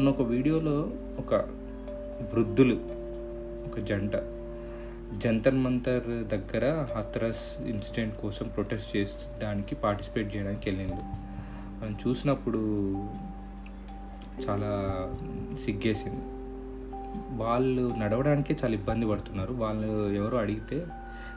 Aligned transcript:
మొన్న 0.00 0.10
ఒక 0.10 0.22
వీడియోలో 0.22 0.90
ఒక 1.18 1.34
వృద్ధులు 2.34 2.74
ఒక 3.66 3.78
జంట 3.78 4.12
జంతర్ 5.18 5.54
మంతర్ 5.54 6.06
దగ్గర 6.06 6.86
హత్రస్ 6.98 7.60
ఇన్సిడెంట్ 7.60 8.16
కోసం 8.16 8.48
ప్రొటెస్ట్ 8.48 8.96
చేయడానికి 8.96 9.74
పార్టిసిపేట్ 9.74 10.36
చేయడానికి 10.36 10.70
వెళ్ళిండు. 10.70 11.02
మనం 11.84 11.96
చూసినప్పుడు 12.08 12.58
చాలా 14.48 14.70
సిగ్గేసింది. 15.64 16.20
వాళ్ళు 17.42 17.94
నడవడానికే 17.98 18.56
చాలా 18.64 18.74
ఇబ్బంది 18.74 19.06
పడుతున్నారు. 19.06 19.52
వాళ్ళు 19.52 20.12
ఎవరు 20.12 20.36
అడిగితే 20.36 20.86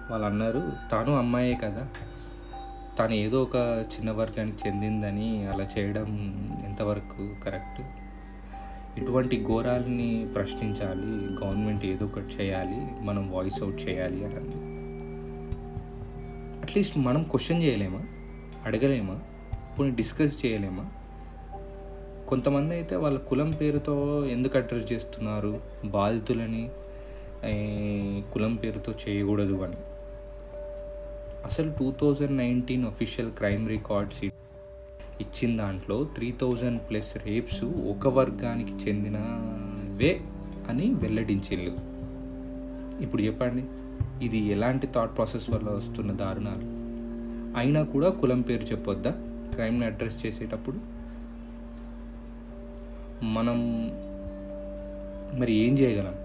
వాళ్ళు 0.09 0.27
అన్నారు 0.27 0.71
తాను 0.91 1.17
అమ్మాయే 1.17 1.59
కదా. 1.63 1.87
తాను 2.99 3.13
ఏదో 3.13 3.41
ఒక 3.41 3.55
చిన్న 3.95 4.11
వర్గానికి 4.11 4.67
చెందిందని 4.67 5.47
అలా 5.47 5.67
చేయడం 5.77 6.05
ఎంతవరకు 6.65 7.35
కరెక్ట్? 7.45 8.02
ఇటువంటి 8.97 9.45
ఘోరాలని 9.45 10.27
ప్రశ్నించాలి 10.35 11.33
గవర్నమెంట్ 11.43 11.85
ఏదో 11.85 12.05
ఒకటి 12.05 12.25
చేయాలి 12.25 13.03
మనం 13.03 13.31
వాయిస్ 13.31 13.63
అవుట్ 13.63 13.89
చేయాలి 13.89 14.25
అని 14.25 14.35
అంది. 14.35 14.55
అట్లీస్ట్ 16.61 16.97
మనం 16.97 17.23
క్వశ్చన్ 17.23 17.63
చేయలేమా? 17.63 18.01
అడగలేమా? 18.65 19.19
పోనీ 19.79 19.91
డిస్కస్ 19.91 20.45
చేయలేమా? 20.45 20.85
కొంతమంది 22.27 22.73
అయితే 22.73 22.95
వాళ్ళ 22.95 23.19
కులం 23.19 23.51
పేరుతో 23.51 24.25
ఎందుకు 24.25 24.57
అడ్రస్ 24.57 24.91
చేస్తున్నారు? 24.91 25.59
బాధితులని 25.85 26.69
కులం 28.33 28.55
పేరుతో 28.55 28.93
చేయకూడదు 29.09 29.53
అని. 29.53 29.75
అసలు 31.45 31.71
two 31.79 31.91
thousand 31.91 32.37
nineteen 32.37 32.85
official 32.85 33.31
crime 33.31 33.69
records 33.69 34.23
ఇచ్చిన 35.21 35.57
దాంట్లో 35.57 36.03
త్రీ 36.03 36.33
థౌజండ్ 36.41 36.81
ప్లస్ 36.89 37.17
రేప్స్ 37.25 37.63
ఒక 37.63 38.07
వర్గానికి 38.07 38.73
చెందినవే 38.73 40.21
అని 40.69 40.93
వెల్లడించిళ్ళు. 40.93 41.77
ఇప్పుడు 43.03 43.21
చెప్పండి 43.21 43.63
ఇది 44.25 44.37
ఎలాంటి 44.37 44.87
థాట్ 44.87 45.17
ప్రాసెస్ 45.17 45.49
వల్ల 45.49 45.69
వస్తున్న 45.69 46.11
దారుణాలు? 46.11 46.83
అయినా 47.59 47.83
కూడా 47.83 48.09
కులం 48.09 48.41
పేరు 48.41 48.63
చెప్పొద్దా? 48.63 49.11
క్రైమ్ని 49.53 49.85
అడ్రస్ 49.85 50.25
చేసేటప్పుడు? 50.25 50.77
మనం 53.23 53.87
మరి 55.39 55.53
ఏం 55.53 55.79
చేయగలం? 55.79 56.15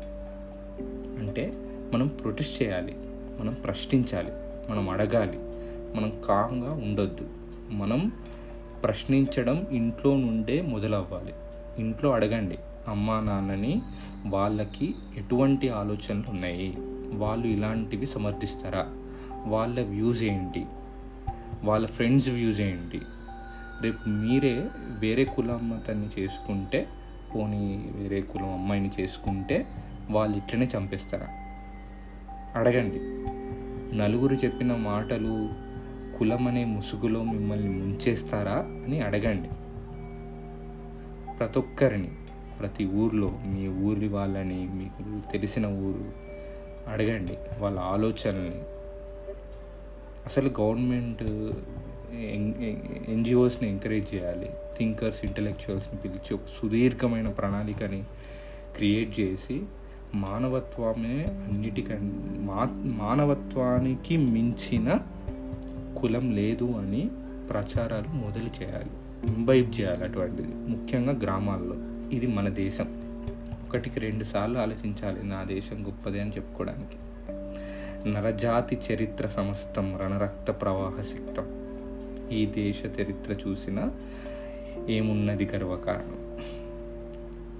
అంటే 1.19 1.53
మనం 1.95 2.07
ప్రొటెస్ట్ 2.07 2.63
చేయాలి 2.63 2.95
మనం 3.41 3.53
ప్రశ్నించాలి 3.53 4.31
మనం 4.71 4.89
అడగాలి 4.89 5.39
మనం 5.97 6.13
కామ్గా 6.29 6.73
ఉండొద్దు. 6.73 7.29
మనం 7.71 8.13
ప్రశ్నించడం 8.83 9.67
ఇంట్లో 9.71 10.17
నుండే 10.17 10.61
మొదలవ్వాలి. 10.61 11.33
ఇంట్లో 11.79 12.11
అడగండి 12.11 12.59
అమ్మా 12.89 13.21
నాన్నని 13.21 13.83
వాళ్ళకి 14.27 14.95
ఎటువంటి 15.17 15.69
ఆలోచనలు 15.69 16.31
ఉన్నాయి 16.31 16.75
వాళ్ళు 17.13 17.47
ఇలాంటివి 17.47 18.07
సమర్థిస్తారా? 18.07 18.87
వాళ్ళ 19.47 19.83
వ్యూస్ 19.83 20.23
ఏంటి? 20.23 20.67
వాళ్ళ 21.65 21.87
ఫ్రెండ్స్ 21.87 22.29
వ్యూస్ 22.29 22.61
ఏంటి? 22.61 23.01
రేపు 23.83 24.09
మీరే 24.09 24.69
వేరే 24.99 25.25
కులం 25.25 25.73
అతన్ని 25.73 26.23
చేసుకుంటే 26.23 26.87
పోనీ 27.35 27.91
వేరే 27.97 28.21
కులం 28.21 28.53
అమ్మాయిని 28.53 28.91
చేసుకుంటే 29.01 29.67
వాళ్ళు 30.11 30.37
ఇట్లనే 30.37 30.69
చంపేస్తారా? 30.77 31.27
అడగండి. 32.57 32.99
నలుగురు 33.97 34.35
చెప్పిన 34.35 34.75
మాటలు 34.75 35.49
కులం 36.19 36.49
అనే 36.49 36.65
ముసుగులో 36.65 37.23
మిమ్మల్ని 37.23 37.69
ముంచేస్తారా 37.69 38.57
అని 38.87 39.01
అడగండి. 39.01 39.49
ప్రతి 41.39 41.59
ఒక్కరిని 41.59 42.11
ప్రతి 42.61 42.85
ఊర్లో 42.87 43.39
మీ 43.47 43.69
ఊరి 43.69 44.09
వాళ్ళని 44.09 44.69
మీకు 44.73 45.31
తెలిసిన 45.33 45.67
ఊరు 45.67 46.05
అడగండి 46.91 47.39
వాళ్ళ 47.59 47.79
ఆలోచనల్ని. 47.79 48.63
అసలు 50.27 50.49
గవర్నమెంట్ 50.61 51.23
ఎన్జిఓస్ని 53.11 53.69
ఎంకరేజ్ 53.71 54.15
చేయాలి 54.15 54.51
థింకర్స్ 54.79 55.25
ఇంటలెక్చువల్స్ని 55.25 56.01
పిలిచి 56.01 56.35
ఒక 56.35 56.41
సుదీర్ఘమైన 56.47 57.29
ప్రణాళికని 57.29 58.03
క్రియేట్ 58.77 59.21
చేసి 59.21 59.63
మానవత్వమే 60.15 61.27
అన్నిటికన్నా 61.31 62.45
మా 62.53 62.61
మానవత్వానికి 63.05 64.17
మించిన 64.17 65.01
కులం 65.99 66.31
లేదు 66.31 66.65
అని 66.65 67.11
ప్రచారాలు 67.51 68.09
మొదలు 68.09 68.63
చేయాలి. 68.63 68.91
ఇంబైబ్ 69.35 69.81
చేయాలి 69.81 70.05
అటువంటిది. 70.05 70.49
ముఖ్యంగా 70.49 71.13
గ్రామాల్లో. 71.13 71.75
ఇది 72.17 72.27
మన 72.27 72.49
దేశం. 72.49 73.03
ఒకటికి 73.69 74.01
రెండు 74.01 74.25
సార్లు 74.25 74.59
ఆలోచించాలి 74.59 75.25
నా 75.25 75.43
దేశం 75.43 75.87
గొప్పది 75.87 76.21
అని 76.21 76.31
చెప్పుకోవడానికి. 76.31 76.97
నరజాతి 78.11 78.79
చరిత్ర 78.93 79.29
సమస్తం 79.29 79.99
రణరక్త 79.99 80.51
ప్రవాహ 80.51 81.03
సిక్తం. 81.03 81.47
ఈ 82.31 82.47
దేశ 82.47 82.83
చరిత్ర 82.85 83.33
చూసిన 83.33 83.91
ఏమున్నది 84.89 85.45
గర్వకారణం? 85.45 86.41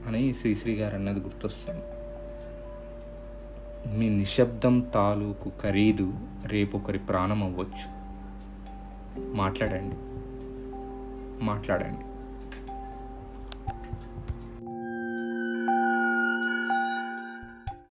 అని 0.07 0.35
శ్రీశ్రీ 0.35 0.75
గారు 0.75 0.95
అన్నది 0.95 1.21
గుర్తొస్తుంది. 1.21 1.83
మీ 3.99 4.09
నిశ్శబ్దం 4.09 4.81
తాలూకు 4.95 5.53
ఖరీదు 5.63 6.15
రేపు 6.47 6.77
ఒకరి 6.77 6.99
ప్రాణం 6.99 7.43
అవ్వచ్చు 7.43 7.98
మాట్లాడండి. 9.19 9.97
మాట్లాడండి. 11.45 12.05